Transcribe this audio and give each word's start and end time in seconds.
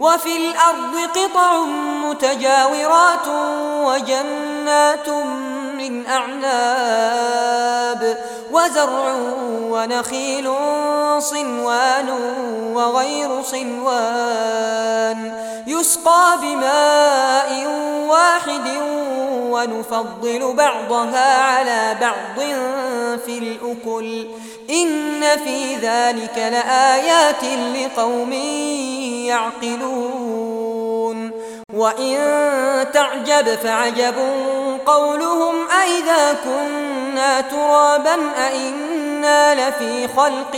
وفي 0.00 0.36
الأرض 0.36 0.96
قطع 1.14 1.64
متجاورات 2.04 3.28
وجنات 3.86 5.08
من 5.78 6.06
أعناب 6.06 7.46
وزرع 8.52 9.14
ونخيل 9.76 10.52
صنوان 11.18 12.08
وغير 12.74 13.42
صنوان. 13.42 15.32
يسقى 15.66 16.38
بماء 16.42 17.66
واحد 18.08 18.68
ونفضل 19.50 20.54
بعضها 20.54 21.42
على 21.42 21.96
بعض 22.00 22.38
في 23.26 23.38
الأكل. 23.38 24.26
إن 24.70 25.22
في 25.44 25.74
ذلك 25.74 26.38
لآيات 26.38 27.44
لقوم 27.74 28.32
يعقلون. 29.26 30.66
وإن 31.74 32.16
تعجب 32.92 33.48
فعجب 33.54 34.14
قولهم 34.86 35.54
أئذا 35.82 36.32
كنا 36.44 37.40
ترابا 37.40 38.16
أئنا 38.46 38.95
لفي 39.54 40.08
خلق 40.08 40.56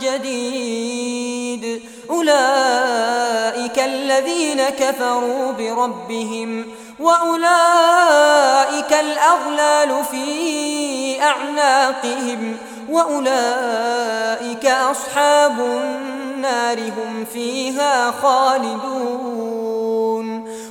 جديد. 0.00 1.82
أولئك 2.10 3.78
الذين 3.78 4.62
كفروا 4.62 5.52
بربهم 5.52 6.64
وأولئك 7.00 8.92
الأغلال 8.92 10.04
في 10.10 11.22
أعناقهم 11.22 12.56
وأولئك 12.90 14.66
أصحاب 14.66 15.60
النار 15.60 16.78
هم 16.78 17.24
فيها 17.32 18.10
خالدون. 18.22 19.70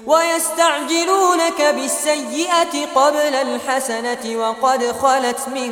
ويستعجلونك 0.07 1.61
بالسيئة 1.75 2.85
قبل 2.95 3.35
الحسنة 3.35 4.37
وقد 4.37 4.83
خلت 5.01 5.47
من 5.47 5.71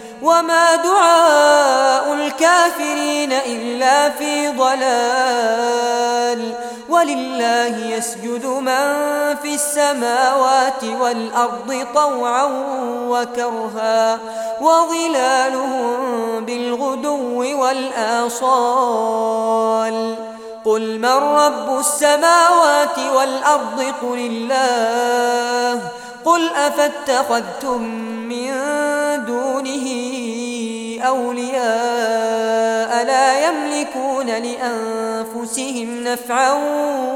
وما 0.21 0.75
دعاء 0.75 2.13
الكافرين 2.13 3.31
إلا 3.31 4.09
في 4.09 4.47
ضلال. 4.47 6.53
ولله 6.89 7.85
يسجد 7.85 8.45
من 8.45 8.95
في 9.41 9.53
السماوات 9.53 10.83
والأرض 11.01 11.85
طوعا 11.95 12.43
وكرها. 13.09 14.19
وظلالهم 14.61 16.45
بالغدو 16.45 17.61
والآصال. 17.61 18.95
قل 20.65 20.99
من 20.99 21.05
رب 21.05 21.79
السماوات 21.79 22.99
والأرض؟ 23.15 23.93
قل 24.01 24.29
الله. 24.31 25.79
قل 26.25 26.49
أفاتخذتم 26.55 27.81
من 28.29 28.51
دونه 29.25 30.10
أولياء 31.07 33.05
لا 33.05 33.47
يملكون 33.47 34.25
لأنفسهم 34.25 36.03
نفعا 36.03 36.53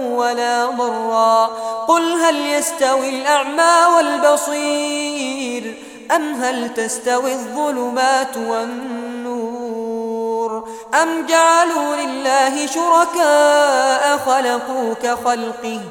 ولا 0.10 0.66
ضرا. 0.66 1.46
قل 1.88 2.12
هل 2.22 2.36
يستوي 2.36 3.10
الأعمى 3.10 3.96
والبصير 3.96 5.74
أم 6.16 6.34
هل 6.34 6.74
تستوي 6.74 7.34
الظلمات 7.34 8.38
والنور؟ 8.38 9.96
أم 11.02 11.26
جعلوا 11.26 11.96
لله 11.96 12.68
شركاء 12.68 14.18
خلقوا 14.18 14.94
كخلقه 15.04 15.82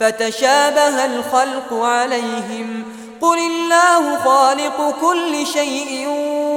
فتشابه 0.00 1.04
الخلق 1.04 1.72
عليهم؟ 1.72 2.84
قل 3.20 3.38
الله 3.38 4.18
خالق 4.18 4.94
كل 5.00 5.46
شيء 5.46 6.08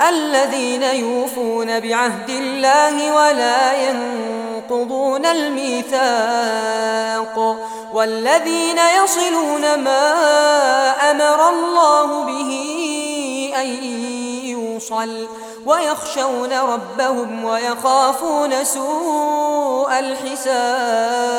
الذين 0.00 0.82
يوفون 0.82 1.80
بعهد 1.80 2.30
الله 2.30 3.14
ولا 3.14 3.88
ينقضون 3.88 5.26
الميثاق 5.26 6.78
والذين 7.92 8.78
يصلون 9.04 9.74
ما 9.74 10.10
أمر 11.10 11.48
الله 11.48 12.24
به 12.24 12.52
أن 13.56 13.66
يوصل 14.44 15.28
ويخشون 15.66 16.52
ربهم 16.52 17.44
ويخافون 17.44 18.64
سوء 18.64 19.98
الحساب 19.98 21.38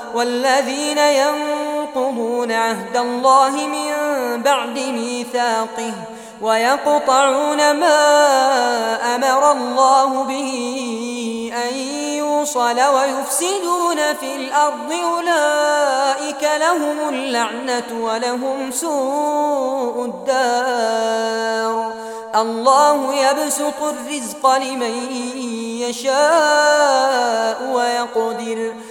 والذين 0.15 0.97
ينقضون 0.97 2.51
عهد 2.51 2.97
الله 2.97 3.49
من 3.49 3.91
بعد 4.41 4.79
ميثاقه 4.79 5.93
ويقطعون 6.41 7.71
ما 7.71 9.15
أمر 9.15 9.51
الله 9.51 10.23
به 10.23 11.53
أن 11.53 11.77
يوصل 12.17 12.79
ويفسدون 12.81 14.13
في 14.19 14.35
الأرض 14.35 14.91
أولئك 14.91 16.49
لهم 16.59 17.09
اللعنة 17.09 17.83
ولهم 18.01 18.71
سوء 18.71 20.05
الدار. 20.05 21.93
الله 22.35 23.13
يبسط 23.15 23.81
الرزق 23.81 24.57
لمن 24.57 25.11
يشاء 25.81 27.57
ويقدر. 27.73 28.73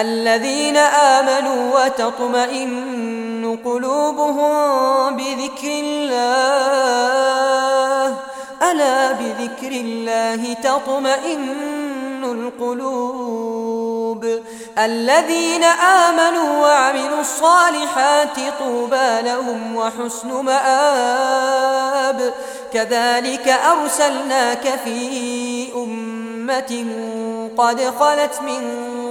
الذين 0.00 0.76
آمنوا 0.76 1.84
وتطمئن 1.84 3.58
قلوبهم 3.64 5.16
بذكر 5.16 5.68
الله. 5.68 6.16
ألا 8.70 9.12
بذكر 9.12 9.72
الله 9.72 10.54
تطمئن 10.54 12.24
القلوب. 12.24 14.40
الذين 14.78 15.64
آمنوا 15.64 16.62
وعملوا 16.62 17.20
الصالحات 17.20 18.36
طوبى 18.58 19.20
لهم 19.22 19.76
وحسن 19.76 20.28
مآب. 20.28 22.34
كذلك 22.72 23.48
أرسلناك 23.48 24.80
في 24.84 25.72
أمة 25.76 26.86
قد 27.58 27.80
خلت 28.00 28.40
من 28.42 28.95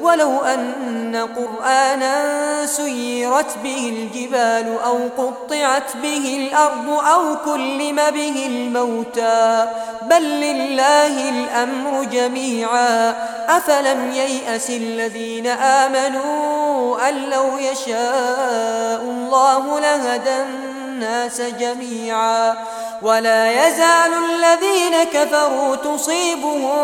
ولو 0.00 0.44
أن 0.44 1.28
قرآنا 1.36 2.66
سيرت 2.66 3.58
به 3.64 3.92
الجبال 3.96 4.78
أو 4.84 4.98
قطعت 5.18 5.96
به 6.02 6.48
الأرض 6.48 6.90
أو 6.90 7.36
كلم 7.44 7.96
به 7.96 8.46
الموتى. 8.46 9.68
بل 10.02 10.22
لله 10.22 11.28
الأمر 11.28 12.04
جميعا. 12.04 13.14
أفلم 13.48 14.10
ييأس 14.12 14.70
الذين 14.70 15.46
آمنوا 15.46 17.08
أن 17.08 17.14
لو 17.30 17.58
يشاء 17.58 19.00
الله 19.02 19.80
لهدى 19.80 20.42
الناس 20.42 21.40
جميعا. 21.40 22.54
ولا 23.02 23.66
يزال 23.66 24.12
الذين 24.30 25.04
كفروا 25.12 25.76
تصيبهم 25.76 26.78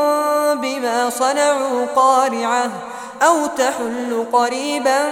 بما 0.61 1.11
صنعوا 1.11 1.87
قارعة. 1.97 2.71
أو 3.23 3.47
تحل 3.47 4.25
قريبا 4.33 5.09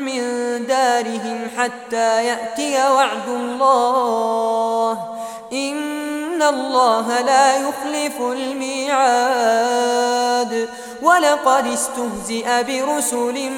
من 0.00 0.20
دارهم 0.66 1.48
حتى 1.58 2.24
يأتي 2.26 2.88
وعد 2.90 3.28
الله. 3.28 4.98
إن 5.52 6.42
الله 6.42 7.20
لا 7.20 7.56
يخلف 7.56 8.20
الميعاد. 8.20 9.48
ولقد 11.02 11.66
استهزئ 11.66 12.62
برسل 12.62 13.50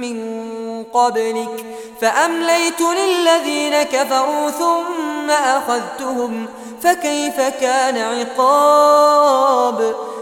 من 0.00 0.18
قبلك 0.92 1.64
فأمليت 2.00 2.80
للذين 2.80 3.82
كفروا 3.82 4.50
ثم 4.50 5.30
أخذتهم. 5.30 6.46
فكيف 6.82 7.40
كان 7.40 7.96
عقاب؟ 7.96 9.94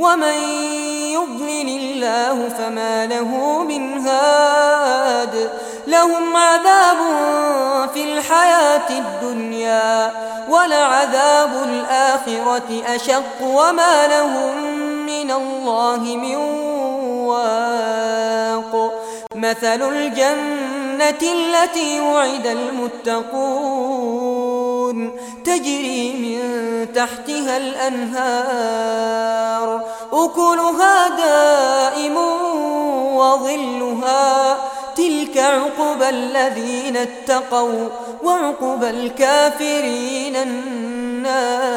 ومن 0.00 0.34
يضلل 1.12 1.68
الله 1.68 2.48
فما 2.48 3.06
له 3.06 3.62
من 3.62 3.98
هاد 3.98 5.50
لهم 5.86 6.36
عذاب 6.36 6.96
في 7.94 8.04
الحياة 8.04 8.90
الدنيا 8.90 10.12
ولعذاب 10.48 11.50
الآخرة 11.64 12.82
أشق 12.94 13.42
وما 13.42 14.06
لهم 14.06 14.56
من 15.06 15.30
الله 15.30 15.98
من 15.98 16.36
واق 17.26 18.92
مثل 19.34 19.82
الجنة 19.92 21.20
التي 21.22 22.00
وعد 22.00 22.46
المتقون 22.46 23.99
تجري 25.44 26.12
من 26.12 26.38
تحتها 26.92 27.56
الأنهار. 27.56 29.00
أكلها 30.12 31.08
دائم 31.08 32.16
وظلها. 33.16 34.56
تلك 34.96 35.38
عقبى 35.38 36.08
الذين 36.08 36.96
اتقوا 36.96 37.88
وعقبى 38.22 38.90
الكافرين 38.90 40.36
النار. 40.36 41.70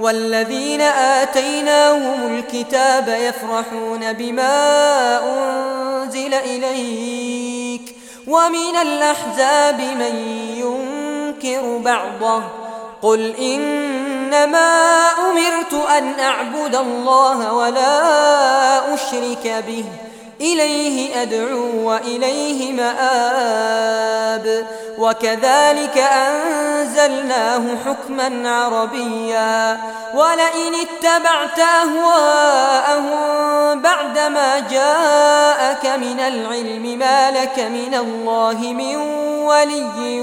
والذين 0.00 0.80
آتيناهم 0.80 2.36
الكتاب 2.36 3.08
يفرحون 3.08 4.12
بما 4.12 5.20
أنزل 5.24 6.34
إليك. 6.34 7.96
ومن 8.26 8.76
الأحزاب 8.82 9.80
من 9.80 10.14
ينكر 11.44 11.78
بعضه. 11.78 12.42
قل 13.02 13.36
إنما 13.36 15.06
أمرت 15.30 15.90
أن 15.98 16.20
أعبد 16.20 16.74
الله 16.74 17.52
ولا 17.52 18.94
أشرك 18.94 19.64
به. 19.66 19.84
إليه 20.40 21.22
أدعو 21.22 21.88
وإليه 21.88 22.72
مآب. 22.72 24.66
وكذلك 24.98 25.98
أنزلناه 25.98 27.62
حكما 27.86 28.50
عربيا. 28.50 29.80
ولئن 30.14 30.74
اتبعت 30.74 31.58
أهواءهم 31.58 33.20
بعدما 33.82 34.58
جاءك 34.58 35.86
من 35.86 36.20
العلم 36.20 36.98
ما 36.98 37.30
لك 37.30 37.58
من 37.58 37.94
الله 37.94 38.72
من 38.72 38.96
ولي 39.46 40.22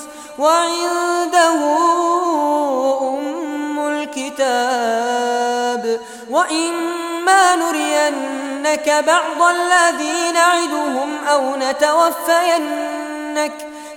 وعنده 0.41 1.59
أم 3.01 3.87
الكتاب 3.87 5.83
وإن 6.29 6.91
نرينك 7.55 8.89
بعض 9.07 9.41
الذي 9.55 10.31
نعدهم 10.31 11.17
أو 11.27 11.55
نتوفينك 11.55 13.53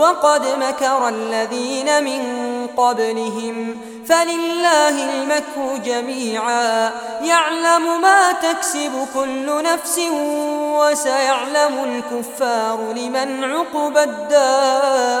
وقد 0.00 0.46
مكر 0.46 1.08
الذين 1.08 2.04
من 2.04 2.22
قبلهم. 2.76 3.76
فلله 4.08 4.88
المكر 4.88 5.76
جميعا. 5.84 6.90
يعلم 7.22 8.00
ما 8.02 8.32
تكسب 8.32 9.06
كل 9.14 9.62
نفس 9.62 10.00
وسيعلم 10.78 11.84
الكفار 11.84 12.78
لمن 12.96 13.44
عقب 13.44 13.98
الدار. 13.98 15.20